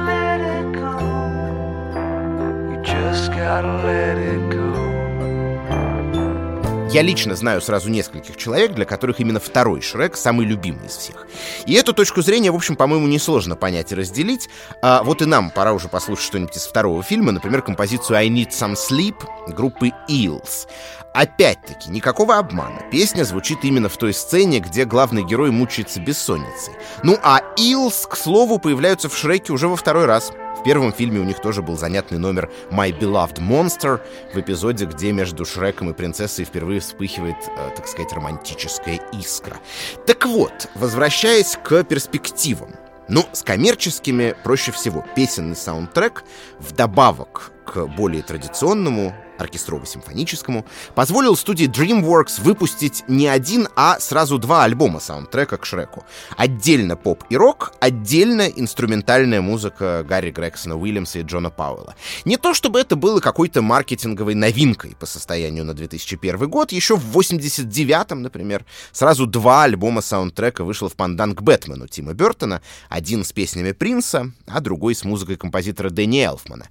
Я 6.94 7.02
лично 7.02 7.34
знаю 7.34 7.60
сразу 7.60 7.90
нескольких 7.90 8.36
человек, 8.36 8.72
для 8.72 8.84
которых 8.84 9.20
именно 9.20 9.40
второй 9.40 9.82
Шрек 9.82 10.16
самый 10.16 10.46
любимый 10.46 10.86
из 10.86 10.92
всех. 10.92 11.26
И 11.66 11.74
эту 11.74 11.92
точку 11.92 12.22
зрения, 12.22 12.52
в 12.52 12.54
общем, 12.54 12.76
по-моему, 12.76 13.06
несложно 13.06 13.54
понять 13.54 13.92
и 13.92 13.94
разделить. 13.96 14.48
А 14.80 15.02
вот 15.02 15.20
и 15.20 15.26
нам 15.26 15.50
пора 15.50 15.74
уже 15.74 15.88
послушать 15.88 16.24
что-нибудь 16.24 16.56
из 16.56 16.62
второго 16.62 17.02
фильма, 17.02 17.32
например, 17.32 17.60
композицию 17.60 18.16
«I 18.16 18.28
Need 18.28 18.50
Some 18.50 18.76
Sleep» 18.76 19.16
группы 19.48 19.90
Eels. 20.08 20.66
Опять-таки, 21.12 21.90
никакого 21.90 22.38
обмана. 22.38 22.80
Песня 22.90 23.24
звучит 23.24 23.58
именно 23.64 23.90
в 23.90 23.96
той 23.98 24.14
сцене, 24.14 24.60
где 24.60 24.84
главный 24.84 25.22
герой 25.22 25.50
мучается 25.50 26.00
бессонницей. 26.00 26.74
Ну 27.02 27.18
а 27.22 27.40
Eels, 27.58 28.08
к 28.08 28.16
слову, 28.16 28.58
появляются 28.58 29.10
в 29.10 29.16
Шреке 29.16 29.52
уже 29.52 29.68
во 29.68 29.76
второй 29.76 30.06
раз— 30.06 30.32
в 30.58 30.62
первом 30.62 30.92
фильме 30.92 31.20
у 31.20 31.24
них 31.24 31.40
тоже 31.40 31.62
был 31.62 31.76
занятный 31.76 32.18
номер 32.18 32.50
«My 32.70 32.96
Beloved 32.98 33.38
Monster» 33.38 34.00
в 34.32 34.38
эпизоде, 34.38 34.86
где 34.86 35.12
между 35.12 35.44
Шреком 35.44 35.90
и 35.90 35.92
принцессой 35.92 36.44
впервые 36.44 36.80
вспыхивает, 36.80 37.36
э, 37.56 37.70
так 37.76 37.86
сказать, 37.86 38.12
романтическая 38.12 39.00
искра. 39.12 39.58
Так 40.06 40.26
вот, 40.26 40.68
возвращаясь 40.74 41.58
к 41.62 41.84
перспективам. 41.84 42.74
Ну, 43.08 43.24
с 43.32 43.42
коммерческими 43.42 44.34
проще 44.44 44.72
всего. 44.72 45.04
Песенный 45.14 45.56
саундтрек 45.56 46.24
вдобавок 46.58 47.50
к 47.64 47.86
более 47.86 48.22
традиционному 48.22 49.14
оркестрово-симфоническому, 49.38 50.64
позволил 50.94 51.36
студии 51.36 51.66
DreamWorks 51.66 52.40
выпустить 52.40 53.04
не 53.08 53.26
один, 53.26 53.68
а 53.76 53.98
сразу 54.00 54.38
два 54.38 54.64
альбома 54.64 55.00
саундтрека 55.00 55.56
к 55.56 55.66
Шреку. 55.66 56.04
Отдельно 56.36 56.96
поп 56.96 57.24
и 57.30 57.36
рок, 57.36 57.72
отдельно 57.80 58.42
инструментальная 58.42 59.40
музыка 59.40 60.04
Гарри 60.08 60.30
Грексона 60.30 60.76
Уильямса 60.76 61.20
и 61.20 61.22
Джона 61.22 61.50
Пауэлла. 61.50 61.94
Не 62.24 62.36
то 62.36 62.54
чтобы 62.54 62.80
это 62.80 62.96
было 62.96 63.20
какой-то 63.20 63.62
маркетинговой 63.62 64.34
новинкой 64.34 64.96
по 64.98 65.06
состоянию 65.06 65.64
на 65.64 65.74
2001 65.74 66.48
год, 66.48 66.72
еще 66.72 66.96
в 66.96 67.16
89-м, 67.16 68.22
например, 68.22 68.64
сразу 68.92 69.26
два 69.26 69.64
альбома 69.64 70.00
саундтрека 70.00 70.64
вышло 70.64 70.88
в 70.88 70.94
пандан 70.94 71.34
к 71.34 71.42
Бэтмену 71.42 71.88
Тима 71.88 72.14
Бертона, 72.14 72.62
один 72.88 73.24
с 73.24 73.32
песнями 73.32 73.72
Принца, 73.72 74.30
а 74.46 74.60
другой 74.60 74.94
с 74.94 75.04
музыкой 75.04 75.36
композитора 75.36 75.90
Дэнни 75.90 76.20
Элфмана. 76.20 76.68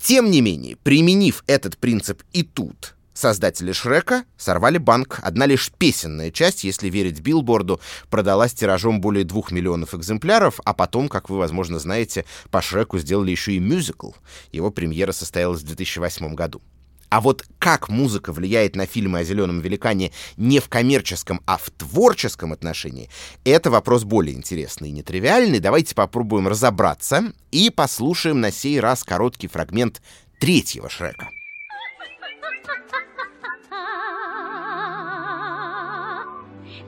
Тем 0.00 0.30
не 0.30 0.35
менее, 0.40 0.76
применив 0.76 1.44
этот 1.46 1.78
принцип 1.78 2.22
и 2.32 2.42
тут. 2.42 2.96
Создатели 3.16 3.72
Шрека 3.72 4.24
сорвали 4.36 4.76
банк. 4.76 5.20
Одна 5.22 5.46
лишь 5.46 5.72
песенная 5.72 6.30
часть, 6.30 6.64
если 6.64 6.90
верить 6.90 7.20
билборду, 7.20 7.80
продалась 8.10 8.52
тиражом 8.52 9.00
более 9.00 9.24
двух 9.24 9.52
миллионов 9.52 9.94
экземпляров, 9.94 10.60
а 10.66 10.74
потом, 10.74 11.08
как 11.08 11.30
вы, 11.30 11.38
возможно, 11.38 11.78
знаете, 11.78 12.26
по 12.50 12.60
Шреку 12.60 12.98
сделали 12.98 13.30
еще 13.30 13.52
и 13.52 13.58
мюзикл. 13.58 14.10
Его 14.52 14.70
премьера 14.70 15.12
состоялась 15.12 15.62
в 15.62 15.66
2008 15.66 16.34
году. 16.34 16.60
А 17.08 17.20
вот 17.20 17.44
как 17.58 17.88
музыка 17.88 18.32
влияет 18.32 18.74
на 18.76 18.86
фильмы 18.86 19.20
о 19.20 19.24
зеленом 19.24 19.60
великане 19.60 20.12
не 20.36 20.58
в 20.58 20.68
коммерческом, 20.68 21.40
а 21.46 21.56
в 21.56 21.70
творческом 21.70 22.52
отношении, 22.52 23.08
это 23.44 23.70
вопрос 23.70 24.04
более 24.04 24.36
интересный 24.36 24.90
и 24.90 24.92
нетривиальный. 24.92 25.60
Давайте 25.60 25.94
попробуем 25.94 26.48
разобраться 26.48 27.32
и 27.52 27.70
послушаем 27.70 28.40
на 28.40 28.50
сей 28.50 28.80
раз 28.80 29.04
короткий 29.04 29.46
фрагмент 29.46 30.02
третьего 30.38 30.88
Шрека. 30.88 31.30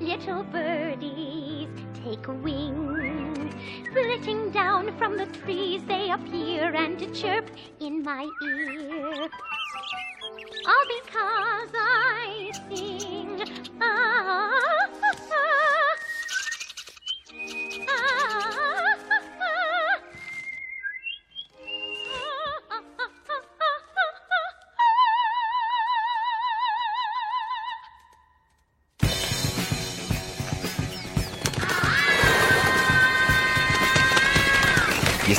Little 0.00 0.44
birdies 0.44 1.68
take 2.04 2.26
wing. 2.42 3.52
Flitting 3.92 4.50
down 4.50 4.96
from 4.98 5.16
the 5.16 5.26
trees, 5.26 5.82
they 5.86 6.10
appear 6.10 6.74
and 6.74 6.98
chirp 7.14 7.50
in 7.80 8.02
my 8.02 8.28
ear. 8.42 9.28
All 10.66 10.84
because 10.96 11.70
I 11.74 12.50
sing. 12.68 13.42
Ah, 13.80 14.60
ah, 15.02 15.16
ah, 15.32 15.96
ah 17.88 18.27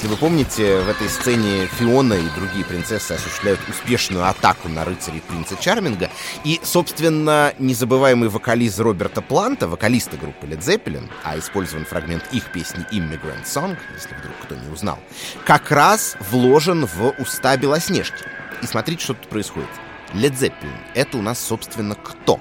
вы 0.09 0.17
помните, 0.17 0.79
в 0.79 0.89
этой 0.89 1.07
сцене 1.07 1.67
Фиона 1.67 2.15
и 2.15 2.29
другие 2.35 2.65
принцессы 2.65 3.11
осуществляют 3.11 3.59
успешную 3.69 4.27
атаку 4.27 4.67
на 4.67 4.83
рыцарей 4.83 5.21
принца 5.21 5.55
Чарминга, 5.55 6.09
и, 6.43 6.59
собственно, 6.63 7.53
незабываемый 7.59 8.29
вокалист 8.29 8.79
Роберта 8.79 9.21
Планта, 9.21 9.67
вокалиста 9.67 10.17
группы 10.17 10.47
Led 10.47 10.61
Zeppelin, 10.61 11.07
а 11.23 11.37
использован 11.37 11.85
фрагмент 11.85 12.23
их 12.31 12.51
песни 12.51 12.83
Immigrant 12.91 13.45
Song, 13.45 13.77
если 13.93 14.15
вдруг 14.15 14.33
кто 14.41 14.55
не 14.55 14.67
узнал, 14.73 14.97
как 15.45 15.69
раз 15.69 16.17
вложен 16.31 16.87
в 16.87 17.13
уста 17.19 17.55
Белоснежки. 17.57 18.23
И 18.63 18.65
смотрите, 18.65 19.03
что 19.03 19.13
тут 19.13 19.29
происходит. 19.29 19.69
Led 20.13 20.33
Zeppelin— 20.33 20.73
это 20.95 21.19
у 21.19 21.21
нас, 21.21 21.39
собственно, 21.39 21.93
кто? 21.93 22.39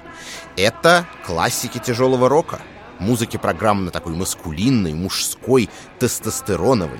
Это 0.57 1.05
классики 1.23 1.77
тяжелого 1.77 2.29
рока, 2.29 2.59
музыки 2.97 3.37
программно 3.37 3.91
такой 3.91 4.13
маскулинной, 4.15 4.93
мужской, 4.93 5.69
тестостероновой. 5.99 6.99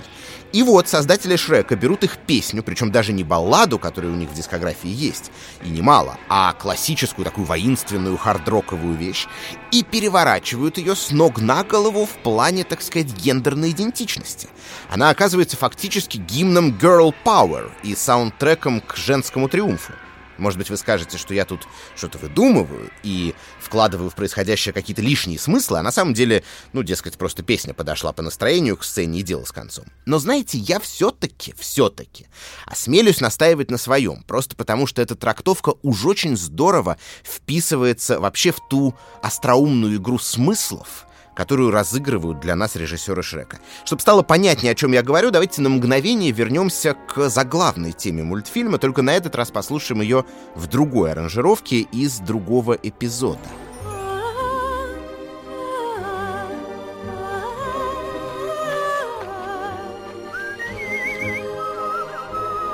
И 0.52 0.64
вот 0.64 0.88
создатели 0.88 1.36
Шрека 1.36 1.76
берут 1.76 2.04
их 2.04 2.18
песню, 2.18 2.64
причем 2.64 2.92
даже 2.92 3.14
не 3.14 3.24
балладу, 3.24 3.78
которая 3.78 4.12
у 4.12 4.16
них 4.16 4.30
в 4.30 4.34
дискографии 4.34 4.90
есть, 4.90 5.32
и 5.64 5.70
немало, 5.70 6.18
а 6.28 6.54
классическую 6.54 7.24
такую 7.24 7.46
воинственную 7.46 8.18
хард-роковую 8.18 8.98
вещь, 8.98 9.28
и 9.72 9.84
переворачивают 9.84 10.80
ее 10.80 10.96
с 10.96 11.12
ног 11.12 11.40
на 11.40 11.64
голову 11.64 12.08
в 12.08 12.24
плане, 12.24 12.64
так 12.64 12.82
сказать, 12.82 13.14
гендерной 13.14 13.72
идентичности. 13.72 14.48
Она 14.90 15.10
оказывается 15.10 15.56
фактически 15.56 16.18
гимном 16.18 16.72
Girl 16.72 17.14
Power 17.24 17.72
и 17.84 17.94
саундтреком 17.94 18.82
к 18.82 18.96
женскому 18.96 19.50
триумфу. 19.50 19.94
Может 20.40 20.58
быть, 20.58 20.70
вы 20.70 20.78
скажете, 20.78 21.18
что 21.18 21.34
я 21.34 21.46
тут 21.46 21.68
что-то 21.96 22.18
выдумываю 22.18 22.90
и 23.04 23.36
вкладываю 23.60 24.10
в 24.10 24.16
происходящее 24.16 24.74
какие-то 24.74 25.02
лишние 25.02 25.40
смыслы, 25.40 25.80
а 25.80 25.84
на 25.84 25.92
самом 25.92 26.14
деле, 26.14 26.44
ну, 26.74 26.84
дескать, 26.84 27.18
просто 27.18 27.44
песня 27.44 27.74
подошла 27.74 28.14
по 28.14 28.22
настроению 28.22 28.78
к 28.78 28.84
сцене 28.84 29.20
и 29.20 29.24
дело 29.24 29.46
с 29.46 29.52
концом. 29.52 29.86
Но 30.06 30.20
знаете, 30.20 30.58
я 30.58 30.80
все-таки, 30.80 31.54
все-таки 31.58 32.28
осмелюсь 32.66 33.22
настаивать 33.22 33.70
на 33.70 33.78
своем, 33.78 34.24
просто 34.24 34.56
потому 34.56 34.88
что 34.88 35.02
эта 35.02 35.16
трактовка 35.16 35.74
уж 35.82 36.06
очень 36.06 36.38
здорово 36.38 36.98
вписывается 37.24 38.20
вообще 38.20 38.52
в 38.52 38.60
ту 38.70 38.96
остроумную 39.22 39.98
игру 39.98 40.20
смыслов, 40.20 41.06
которую 41.40 41.72
разыгрывают 41.72 42.42
для 42.42 42.54
нас 42.54 42.76
режиссеры 42.76 43.24
Шрека. 43.24 43.60
Чтобы 43.86 44.02
стало 44.02 44.24
понятнее, 44.24 44.74
о 44.74 44.76
чем 44.76 44.92
я 44.92 45.02
говорю, 45.02 45.32
давайте 45.32 45.62
на 45.62 45.70
мгновение 45.70 46.32
вернемся 46.32 46.98
к 47.08 47.30
заглавной 47.30 47.94
теме 47.94 48.24
мультфильма, 48.24 48.78
только 48.78 49.04
на 49.04 49.16
этот 49.16 49.36
раз 49.36 49.50
послушаем 49.50 50.02
ее 50.02 50.26
в 50.54 50.68
другой 50.68 51.14
аранжировке 51.14 51.80
из 51.80 52.20
другого 52.20 52.74
эпизода. 52.74 53.40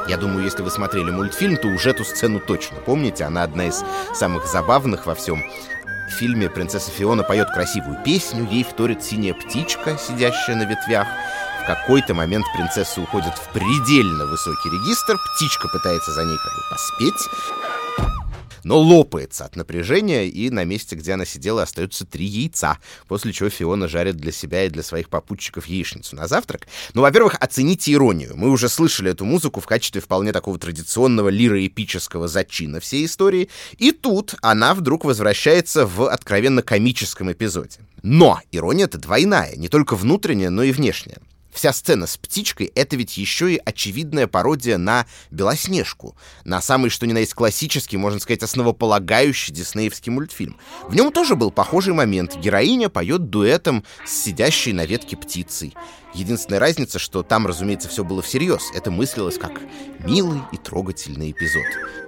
Я 0.08 0.18
думаю, 0.18 0.44
если 0.44 0.64
вы 0.64 0.72
смотрели 0.72 1.12
мультфильм, 1.12 1.58
то 1.58 1.68
уже 1.68 1.92
эту 1.92 2.04
сцену 2.04 2.40
точно 2.40 2.78
помните. 2.78 3.26
Она 3.26 3.44
одна 3.44 3.68
из 3.68 3.84
самых 4.16 4.48
забавных 4.48 5.06
во 5.06 5.14
всем 5.14 5.44
в 6.08 6.12
фильме 6.12 6.50
принцесса 6.50 6.92
Фиона 6.92 7.24
поет 7.24 7.50
красивую 7.50 7.98
песню, 8.04 8.48
ей 8.50 8.64
вторит 8.64 9.04
синяя 9.04 9.34
птичка, 9.34 9.98
сидящая 9.98 10.56
на 10.56 10.64
ветвях. 10.64 11.08
В 11.64 11.68
какой-то 11.68 12.14
момент 12.14 12.46
принцесса 12.56 13.02
уходит 13.02 13.34
в 13.34 13.52
предельно 13.52 14.26
высокий 14.28 14.70
регистр, 14.70 15.18
птичка 15.36 15.68
пытается 15.68 16.12
за 16.12 16.24
ней 16.24 16.38
как 16.38 16.54
бы 16.54 16.62
поспеть, 16.70 17.30
но 18.66 18.80
лопается 18.80 19.46
от 19.46 19.56
напряжения, 19.56 20.28
и 20.28 20.50
на 20.50 20.66
месте, 20.66 20.96
где 20.96 21.14
она 21.14 21.24
сидела, 21.24 21.62
остаются 21.62 22.04
три 22.04 22.26
яйца, 22.26 22.80
после 23.08 23.32
чего 23.32 23.50
Фиона 23.50 23.88
жарит 23.88 24.18
для 24.18 24.32
себя 24.32 24.66
и 24.66 24.70
для 24.70 24.82
своих 24.82 25.10
попутчиков 25.10 25.68
яичницу 25.68 26.16
на 26.16 26.28
завтрак. 26.28 26.68
Ну, 26.96 27.04
во-первых, 27.04 27.36
оцените 27.40 27.94
иронию. 27.94 28.36
Мы 28.36 28.50
уже 28.50 28.68
слышали 28.68 29.12
эту 29.12 29.24
музыку 29.24 29.62
в 29.62 29.68
качестве 29.68 30.02
вполне 30.02 30.34
такого 30.34 30.58
традиционного 30.58 31.30
лироэпического 31.30 32.28
зачина 32.28 32.80
всей 32.80 33.06
истории, 33.06 33.50
и 33.78 33.92
тут 33.92 34.34
она 34.42 34.74
вдруг 34.74 35.06
возвращается 35.06 35.86
в 35.86 36.10
откровенно 36.10 36.64
комическом 36.64 37.32
эпизоде. 37.32 37.82
Но 38.02 38.40
ирония-то 38.52 38.98
двойная, 38.98 39.56
не 39.56 39.68
только 39.68 39.96
внутренняя, 39.96 40.50
но 40.50 40.64
и 40.64 40.72
внешняя. 40.72 41.20
Вся 41.56 41.72
сцена 41.72 42.06
с 42.06 42.18
птичкой— 42.18 42.70
это 42.76 42.98
ведь 42.98 43.18
еще 43.18 43.54
и 43.54 43.62
очевидная 43.64 44.28
пародия 44.28 44.78
на 44.78 45.06
Белоснежку, 45.32 46.18
на 46.44 46.62
самый 46.62 46.90
что 46.90 47.08
ни 47.08 47.14
на 47.14 47.20
есть 47.20 47.34
классический, 47.34 47.96
можно 47.96 48.20
сказать, 48.20 48.44
основополагающий 48.44 49.54
диснеевский 49.54 50.12
мультфильм. 50.12 50.58
В 50.84 50.96
нем 50.96 51.14
тоже 51.14 51.38
был 51.38 51.52
похожий 51.52 51.94
момент. 51.94 52.36
Героиня 52.36 52.90
поет 52.90 53.30
дуэтом 53.30 53.86
с 54.06 54.12
сидящей 54.12 54.74
на 54.74 54.86
ветке 54.86 55.16
птицей. 55.16 55.74
Единственная 56.14 56.60
разница, 56.60 57.00
что 57.00 57.24
там, 57.24 57.48
разумеется, 57.48 57.88
все 57.88 58.04
было 58.04 58.22
всерьез. 58.22 58.72
Это 58.74 58.92
мыслилось 58.92 59.38
как 59.38 59.54
милый 60.00 60.42
и 60.52 60.58
трогательный 60.58 61.32
эпизод. 61.32 62.05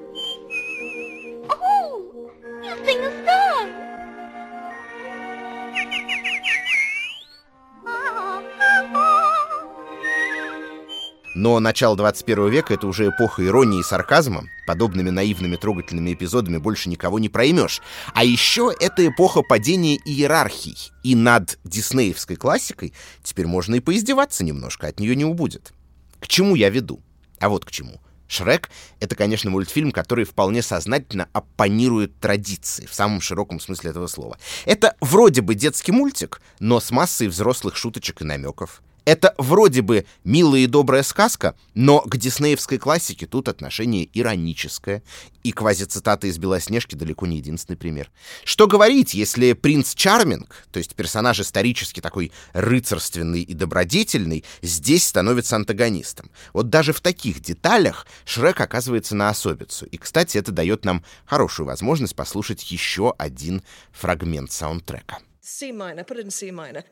Но 11.37 11.59
начало 11.59 11.95
21 11.95 12.49
века— 12.49 12.73
это 12.73 12.87
уже 12.87 13.09
эпоха 13.09 13.45
иронии 13.45 13.81
и 13.81 13.83
сарказма. 13.83 14.49
Подобными 14.65 15.11
наивными 15.11 15.55
трогательными 15.55 16.15
эпизодами 16.15 16.57
больше 16.57 16.89
никого 16.89 17.19
не 17.19 17.29
проймешь. 17.29 17.79
А 18.15 18.23
еще 18.23 18.73
это 18.79 19.07
эпоха 19.07 19.43
падения 19.43 19.97
иерархий. 19.97 20.91
И 21.03 21.13
над 21.13 21.59
диснеевской 21.63 22.37
классикой 22.37 22.91
теперь 23.21 23.45
можно 23.45 23.75
и 23.75 23.79
поиздеваться 23.79 24.43
немножко, 24.43 24.87
от 24.87 24.99
нее 24.99 25.15
не 25.15 25.25
убудет. 25.25 25.73
К 26.19 26.27
чему 26.27 26.55
я 26.55 26.71
веду? 26.71 27.03
А 27.39 27.49
вот 27.49 27.65
к 27.65 27.69
чему. 27.69 28.01
Шрек— 28.27 28.71
это, 28.99 29.15
конечно, 29.15 29.51
мультфильм, 29.51 29.91
который 29.91 30.25
вполне 30.25 30.63
сознательно 30.63 31.29
оппонирует 31.33 32.19
традиции, 32.19 32.87
в 32.87 32.95
самом 32.95 33.21
широком 33.21 33.59
смысле 33.59 33.91
этого 33.91 34.07
слова. 34.07 34.39
Это 34.65 34.95
вроде 35.01 35.41
бы 35.41 35.53
детский 35.53 35.91
мультик, 35.91 36.41
но 36.59 36.79
с 36.79 36.89
массой 36.89 37.27
взрослых 37.27 37.75
шуточек 37.75 38.23
и 38.23 38.25
намеков. 38.25 38.81
Это 39.07 39.33
вроде 39.37 39.81
бы 39.81 40.05
милая 40.25 40.59
и 40.59 40.67
добрая 40.67 41.01
сказка, 41.01 41.55
но 41.73 42.01
к 42.01 42.17
диснеевской 42.17 42.77
классике 42.77 43.25
тут 43.25 43.47
отношение 43.47 44.09
ироническое. 44.11 45.01
И 45.43 45.53
квазицитаты 45.53 46.27
из 46.27 46.37
«Белоснежки» 46.37 46.93
далеко 46.93 47.25
не 47.25 47.37
единственный 47.37 47.77
пример. 47.77 48.11
Что 48.43 48.67
говорить, 48.67 49.13
если 49.13 49.53
принц 49.53 49.95
Чарминг, 49.95 50.67
то 50.73 50.79
есть 50.79 50.93
персонаж 50.93 51.39
исторически 51.39 52.01
такой 52.01 52.33
рыцарственный 52.51 53.43
и 53.43 53.53
добродетельный, 53.53 54.43
здесь 54.61 55.07
становится 55.07 55.55
антагонистом? 55.55 56.29
Вот 56.51 56.69
даже 56.69 56.91
в 56.91 56.99
таких 56.99 57.39
деталях 57.39 58.07
Шрек 58.25 58.59
оказывается 58.59 59.15
на 59.15 59.29
особицу. 59.29 59.85
И, 59.85 59.95
кстати, 59.95 60.37
это 60.37 60.51
дает 60.51 60.83
нам 60.83 61.01
хорошую 61.25 61.67
возможность 61.67 62.13
послушать 62.13 62.69
еще 62.69 63.13
один 63.17 63.61
фрагмент 63.93 64.51
саундтрека. 64.51 65.19
C 65.41 65.71
minor, 65.71 66.05
put 66.05 66.17
it 66.17 66.25
in 66.25 66.29
C 66.29 66.49
minor. 66.49 66.83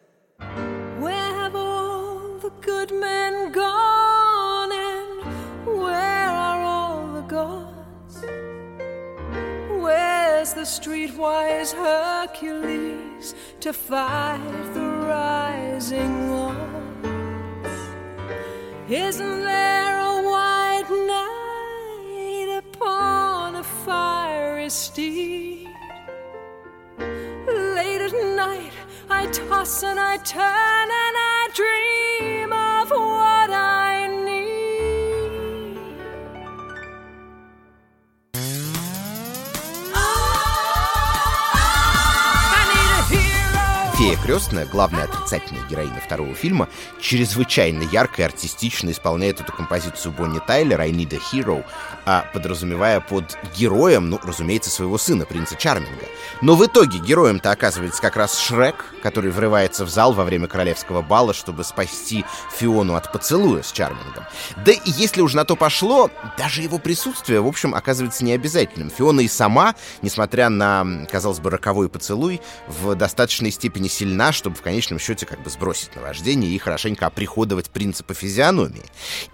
Good 2.61 2.91
men 2.91 3.51
gone 3.51 4.71
and 4.71 5.25
where 5.65 6.29
are 6.29 6.63
all 6.63 7.07
the 7.13 7.21
gods? 7.21 8.21
Where's 9.83 10.53
the 10.53 10.61
streetwise 10.61 11.73
Hercules 11.73 13.35
to 13.59 13.73
fight 13.73 14.73
the 14.73 14.87
rising 15.07 16.29
odds? 16.31 16.59
Isn't 18.89 19.41
there 19.41 19.99
a 19.99 20.21
white 20.23 20.89
knight 21.09 22.57
upon 22.63 23.55
a 23.55 23.63
fiery 23.63 24.69
steed? 24.69 25.69
Late 26.97 28.01
at 28.01 28.13
night 28.35 28.73
I 29.09 29.27
toss 29.27 29.83
and 29.83 29.99
I 29.99 30.17
turn 30.17 30.43
and 30.43 31.15
I 31.17 31.49
dream 31.53 32.04
Фея 44.05 44.17
Крестная, 44.17 44.67
главная 44.67 45.05
отрицательная 45.05 45.67
героиня 45.67 45.99
второго 45.99 46.35
фильма, 46.35 46.69
чрезвычайно 47.01 47.81
ярко 47.91 48.21
и 48.21 48.25
артистично 48.25 48.91
исполняет 48.91 49.41
эту 49.41 49.51
композицию 49.51 50.11
Бонни 50.11 50.37
Тайлер 50.37 50.79
«I 50.79 50.91
Need 50.91 51.15
a 51.15 51.17
Hero», 51.17 51.65
а 52.05 52.23
подразумевая 52.31 52.99
под 52.99 53.35
героем, 53.57 54.11
ну, 54.11 54.19
разумеется, 54.21 54.69
своего 54.69 54.99
сына, 54.99 55.25
принца 55.25 55.55
Чарминга. 55.55 56.05
Но 56.41 56.55
в 56.55 56.63
итоге 56.63 56.99
героем-то 56.99 57.49
оказывается 57.49 57.99
как 57.99 58.15
раз 58.15 58.37
Шрек, 58.39 58.93
который 59.01 59.31
врывается 59.31 59.85
в 59.85 59.89
зал 59.89 60.13
во 60.13 60.23
время 60.23 60.47
королевского 60.47 61.01
бала, 61.01 61.33
чтобы 61.33 61.63
спасти 61.63 62.25
Фиону 62.59 62.93
от 62.93 63.11
поцелуя 63.11 63.63
с 63.63 63.71
Чармингом. 63.71 64.25
Да 64.63 64.71
и 64.71 64.81
если 64.85 65.21
уж 65.21 65.33
на 65.33 65.45
то 65.45 65.55
пошло, 65.55 66.11
даже 66.37 66.61
его 66.61 66.77
присутствие, 66.77 67.41
в 67.41 67.47
общем, 67.47 67.73
оказывается 67.73 68.23
необязательным. 68.23 68.91
Фиона 68.91 69.21
и 69.21 69.27
сама, 69.27 69.73
несмотря 70.03 70.49
на, 70.49 71.07
казалось 71.11 71.39
бы, 71.39 71.49
роковой 71.49 71.89
поцелуй, 71.89 72.39
в 72.67 72.93
достаточной 72.93 73.49
степени 73.49 73.87
сильна, 73.95 74.31
чтобы 74.31 74.55
в 74.55 74.61
конечном 74.61 74.99
счете 74.99 75.25
как 75.25 75.41
бы 75.41 75.49
сбросить 75.49 75.95
наваждение 75.95 76.51
и 76.51 76.57
хорошенько 76.57 77.07
оприходовать 77.07 77.69
принципы 77.69 78.13
физиономии. 78.13 78.83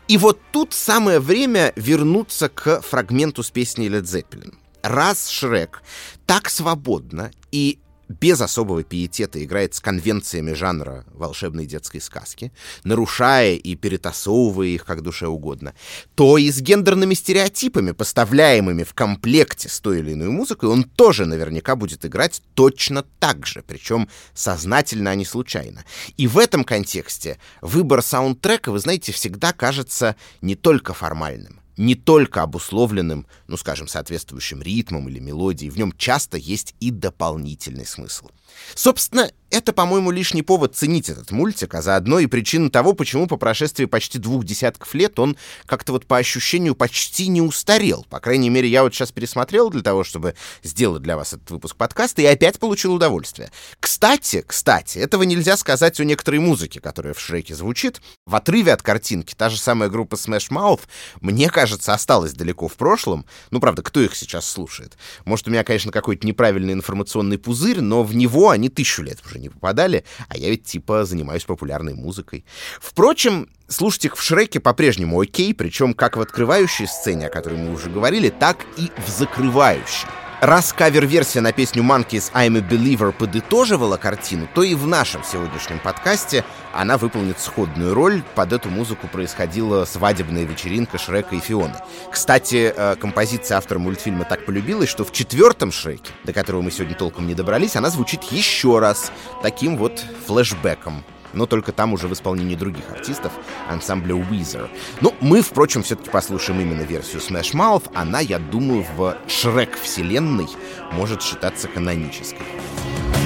И 0.08 0.17
вот 0.17 0.39
тут 0.52 0.74
самое 0.74 1.19
время 1.19 1.74
вернуться 1.76 2.50
к 2.50 2.82
фрагменту 2.82 3.43
с 3.43 3.52
песней 3.52 3.89
Led 3.89 4.04
Zeppelin. 4.04 4.56
Раз 4.84 5.30
Шрек 5.30 5.82
так 6.26 6.50
свободно 6.50 7.32
и 7.52 7.80
без 8.12 8.41
особого 8.41 8.84
пиетета 8.84 9.43
играет 9.43 9.74
с 9.74 9.80
конвенциями 9.80 10.54
жанра 10.54 11.06
волшебной 11.13 11.65
детской 11.65 12.00
сказки, 12.00 12.52
нарушая 12.84 13.56
и 13.56 13.76
перетасовывая 13.76 14.67
их 14.67 14.86
как 14.86 15.02
душе 15.02 15.28
угодно, 15.28 15.74
то 16.15 16.38
и 16.38 16.52
с 16.52 16.62
гендерными 16.62 17.13
стереотипами, 17.13 17.91
поставляемыми 17.91 18.84
в 18.84 18.93
комплекте 18.93 19.69
с 19.69 19.80
той 19.80 20.00
или 20.00 20.13
иной 20.13 20.30
музыкой, 20.30 20.69
он 20.69 20.84
тоже 20.84 21.26
наверняка 21.26 21.76
будет 21.76 22.06
играть 22.06 22.41
точно 22.54 23.04
так 23.19 23.47
же, 23.47 23.63
причем 23.65 24.10
сознательно, 24.34 25.12
а 25.12 25.15
не 25.15 25.26
случайно. 25.26 25.86
И 26.17 26.28
в 26.28 26.38
этом 26.38 26.63
контексте 26.63 27.39
выбор 27.62 28.02
саундтрека, 28.02 28.71
вы 28.71 28.80
знаете, 28.80 29.12
всегда 29.12 29.54
кажется 29.54 30.15
не 30.41 30.56
только 30.56 30.93
формальным 30.93 31.61
не 31.81 31.95
только 31.95 32.43
обусловленным, 32.43 33.25
ну, 33.47 33.57
скажем, 33.57 33.87
соответствующим 33.87 34.61
ритмом 34.61 35.09
или 35.09 35.19
мелодией, 35.19 35.71
в 35.71 35.77
нем 35.77 35.91
часто 35.97 36.37
есть 36.37 36.75
и 36.79 36.91
дополнительный 36.91 37.85
смысл. 37.85 38.27
Собственно, 38.75 39.31
это, 39.49 39.73
по-моему, 39.73 40.11
лишний 40.11 40.43
повод 40.43 40.75
ценить 40.75 41.09
этот 41.09 41.31
мультик, 41.31 41.75
а 41.75 41.81
заодно 41.81 42.19
и 42.19 42.27
причина 42.27 42.69
того, 42.69 42.93
почему 42.93 43.27
по 43.27 43.35
прошествии 43.35 43.85
почти 43.85 44.17
двух 44.17 44.45
десятков 44.45 44.93
лет 44.93 45.19
он 45.19 45.35
как-то 45.65 45.91
вот 45.91 46.05
по 46.05 46.17
ощущению 46.17 46.73
почти 46.73 47.27
не 47.27 47.41
устарел. 47.41 48.05
По 48.09 48.19
крайней 48.19 48.49
мере, 48.49 48.69
я 48.69 48.83
вот 48.83 48.93
сейчас 48.93 49.11
пересмотрел 49.11 49.69
для 49.69 49.81
того, 49.81 50.05
чтобы 50.05 50.35
сделать 50.63 51.01
для 51.01 51.17
вас 51.17 51.33
этот 51.33 51.49
выпуск 51.51 51.75
подкаста, 51.75 52.21
и 52.21 52.25
опять 52.25 52.59
получил 52.59 52.93
удовольствие. 52.93 53.51
Кстати, 53.79 54.43
кстати, 54.45 54.99
этого 54.99 55.23
нельзя 55.23 55.57
сказать 55.57 55.99
о 55.99 56.05
некоторой 56.05 56.39
музыке, 56.39 56.79
которая 56.79 57.13
в 57.13 57.19
Шреке 57.19 57.53
звучит. 57.53 58.01
В 58.25 58.35
отрыве 58.35 58.71
от 58.71 58.81
картинки 58.81 59.35
та 59.35 59.49
же 59.49 59.57
самая 59.57 59.89
группа 59.89 60.15
Smash 60.15 60.49
Mouth, 60.49 60.81
мне 61.19 61.49
кажется, 61.49 61.70
осталась 61.73 62.34
далеко 62.34 62.67
в 62.67 62.73
прошлом. 62.73 63.25
Ну, 63.51 63.60
правда, 63.60 63.81
кто 63.81 64.01
их 64.01 64.15
сейчас 64.15 64.49
слушает? 64.49 64.97
Может, 65.25 65.47
у 65.47 65.51
меня, 65.51 65.63
конечно, 65.63 65.91
какой-то 65.91 66.25
неправильный 66.25 66.73
информационный 66.73 67.38
пузырь, 67.38 67.81
но 67.81 68.03
в 68.03 68.15
него 68.15 68.49
они 68.49 68.69
тысячу 68.69 69.03
лет 69.03 69.19
уже 69.25 69.39
не 69.39 69.49
попадали, 69.49 70.05
а 70.27 70.38
я 70.38 70.49
ведь 70.49 70.65
типа 70.65 71.05
занимаюсь 71.05 71.45
популярной 71.45 71.93
музыкой. 71.93 72.45
Впрочем, 72.79 73.49
слушать 73.67 74.05
их 74.05 74.17
в 74.17 74.21
Шреке 74.21 74.60
по-прежнему 74.60 75.19
окей, 75.19 75.53
причем 75.53 75.93
как 75.93 76.17
в 76.17 76.21
открывающей 76.21 76.88
сцене, 76.88 77.27
о 77.27 77.29
которой 77.29 77.57
мы 77.57 77.73
уже 77.73 77.89
говорили, 77.89 78.29
так 78.29 78.65
и 78.77 78.91
в 79.05 79.10
закрывающей. 79.10 80.07
Раз 80.41 80.73
кавер-версия 80.73 81.39
на 81.39 81.51
песню 81.51 81.84
Monkeys 81.84 82.32
I'm 82.34 82.58
a 82.58 82.62
Believer 82.62 83.12
подытоживала 83.12 83.97
картину, 83.97 84.49
то 84.51 84.63
и 84.63 84.73
в 84.73 84.88
нашем 84.88 85.23
сегодняшнем 85.23 85.77
подкасте 85.77 86.43
она 86.73 86.97
выполнит 86.97 87.39
сходную 87.39 87.93
роль. 87.93 88.23
Под 88.34 88.51
эту 88.51 88.67
музыку 88.69 89.08
происходила 89.08 89.86
свадебная 89.86 90.43
вечеринка 90.43 90.97
Шрека 90.97 91.36
и 91.36 91.39
Фионы. 91.39 91.75
Кстати, 92.12 92.73
э, 92.75 92.95
композиция 92.95 93.60
автора 93.60 93.77
мультфильма 93.77 94.25
так 94.25 94.43
полюбилась, 94.47 94.89
что 94.89 95.06
в 95.06 95.12
четвертом 95.12 95.71
Шреке, 95.71 96.12
до 96.23 96.34
которого 96.34 96.63
мы 96.63 96.71
сегодня 96.71 96.95
толком 96.95 97.27
не 97.27 97.36
добрались, 97.36 97.75
она 97.75 97.91
звучит 97.91 98.23
еще 98.23 98.80
раз, 98.80 99.12
таким 99.43 99.77
вот 99.77 100.04
флешбеком 100.25 101.04
но 101.33 101.45
только 101.45 101.71
там 101.71 101.93
уже 101.93 102.07
в 102.07 102.13
исполнении 102.13 102.55
других 102.55 102.89
артистов 102.91 103.31
ансамбля 103.69 104.15
Weezer. 104.15 104.69
Ну, 105.01 105.13
мы, 105.21 105.41
впрочем, 105.41 105.83
все-таки 105.83 106.09
послушаем 106.09 106.61
именно 106.61 106.81
версию 106.81 107.21
Smash 107.21 107.53
Mouth. 107.53 107.91
Она, 107.93 108.19
я 108.19 108.39
думаю, 108.39 108.85
в 108.95 109.17
Шрек 109.27 109.77
вселенной 109.79 110.47
может 110.91 111.21
считаться 111.21 111.67
канонической. 111.67 112.45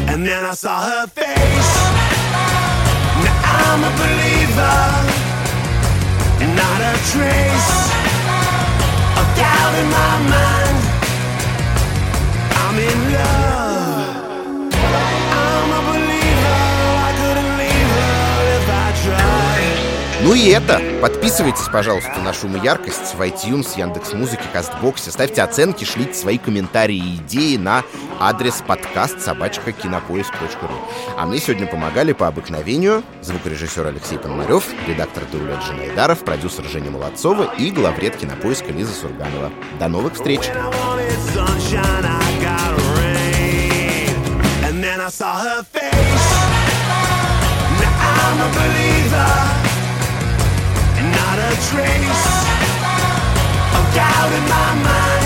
And 0.08 0.26
then 0.26 0.46
I 0.46 0.54
saw 0.54 0.82
her 0.82 1.08
face. 1.08 1.76
Now 3.24 3.42
I'm 3.44 3.84
a 3.84 3.92
believer. 3.98 5.26
Not 6.56 6.82
a 6.82 6.96
trace 7.12 7.92
of 9.18 9.26
doubt 9.36 9.76
in 9.80 9.90
my 9.90 10.30
mind. 10.30 10.65
И 20.36 20.50
это. 20.50 20.82
Подписывайтесь, 21.02 21.68
пожалуйста, 21.72 22.20
на 22.24 22.34
«Шум 22.34 22.58
и 22.58 22.64
яркость» 22.64 23.16
в 23.16 23.22
iTunes, 23.22 23.78
Яндекс 23.78 24.14
Музыке, 24.14 24.44
Кастбоксе. 24.52 25.12
Ставьте 25.12 25.42
оценки, 25.42 25.86
шлите 25.86 26.14
свои 26.14 26.38
комментарии 26.38 26.98
и 26.98 27.16
идеи 27.18 27.58
на 27.58 27.84
адрес 28.20 28.64
подкаст 28.66 29.22
собачка 29.22 29.72
кинопоиск.ру. 29.72 30.76
А 31.18 31.26
мне 31.26 31.40
сегодня 31.40 31.68
помогали 31.68 32.14
по 32.14 32.28
обыкновению 32.28 33.04
звукорежиссер 33.22 33.86
Алексей 33.86 34.18
Пономарев, 34.18 34.66
редактор 34.88 35.24
Дулет 35.32 35.64
Жанайдаров, 35.64 36.20
продюсер 36.26 36.66
Женя 36.66 36.92
Молодцова 36.92 37.54
и 37.58 37.72
главред 37.72 38.18
кинопоиска 38.18 38.72
Лиза 38.72 38.94
Сурганова. 38.94 39.52
До 39.80 39.88
новых 39.88 40.14
встреч! 40.16 40.42
I'm 48.08 48.42
a 48.42 48.54
believer 48.54 48.96
not 49.26 49.62
a 49.62 49.65
trace 51.62 52.26
of 53.78 53.86
doubt 53.96 54.32
in 54.34 54.44
my 54.50 54.84
mind. 54.84 55.25